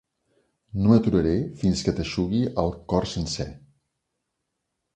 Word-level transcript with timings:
No 0.77 0.89
m'aturaré 0.91 1.33
fins 1.59 1.85
que 1.89 1.93
t'eixugue 1.99 2.41
el 2.63 2.73
cor 2.95 3.07
sencer. 3.15 3.49